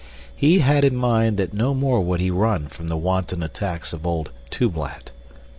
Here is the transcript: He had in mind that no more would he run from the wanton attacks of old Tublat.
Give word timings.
He 0.35 0.57
had 0.61 0.83
in 0.83 0.95
mind 0.95 1.37
that 1.37 1.53
no 1.53 1.75
more 1.75 2.01
would 2.01 2.19
he 2.19 2.31
run 2.31 2.67
from 2.69 2.87
the 2.87 2.97
wanton 2.97 3.43
attacks 3.43 3.93
of 3.93 4.03
old 4.07 4.31
Tublat. 4.49 5.11